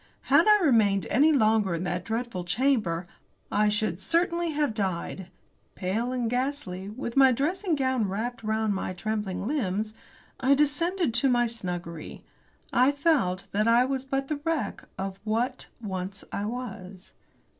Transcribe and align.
Had 0.33 0.47
I 0.47 0.59
remained 0.65 1.05
any 1.11 1.31
longer 1.31 1.75
in 1.75 1.83
that 1.83 2.03
dreadful 2.03 2.43
chamber 2.43 3.05
I 3.51 3.69
should 3.69 3.99
certainly 3.99 4.49
have 4.49 4.73
died. 4.73 5.27
Pale 5.75 6.11
and 6.11 6.27
ghastly, 6.27 6.89
with 6.89 7.15
my 7.15 7.31
dressing 7.31 7.75
gown 7.75 8.07
wrapped 8.07 8.41
round 8.41 8.73
my 8.73 8.93
trembling 8.93 9.45
limbs, 9.45 9.93
I 10.39 10.55
descended 10.55 11.13
to 11.13 11.29
my 11.29 11.45
snuggery. 11.45 12.23
I 12.73 12.91
felt 12.91 13.45
that 13.51 13.67
I 13.67 13.85
was 13.85 14.03
but 14.03 14.27
the 14.27 14.37
wreck 14.43 14.85
of 14.97 15.19
what 15.23 15.67
once 15.79 16.23
I 16.31 16.45
was. 16.45 17.13